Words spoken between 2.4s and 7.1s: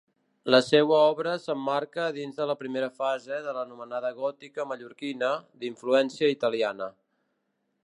la primera fase de l'anomenada gòtica mallorquina, d'influència italiana.